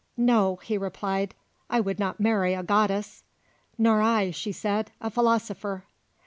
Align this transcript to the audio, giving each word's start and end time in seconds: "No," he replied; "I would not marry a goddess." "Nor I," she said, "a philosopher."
"No," 0.17 0.55
he 0.63 0.79
replied; 0.79 1.35
"I 1.69 1.79
would 1.79 1.99
not 1.99 2.19
marry 2.19 2.55
a 2.55 2.63
goddess." 2.63 3.21
"Nor 3.77 4.01
I," 4.01 4.31
she 4.31 4.51
said, 4.51 4.89
"a 4.99 5.11
philosopher." 5.11 5.83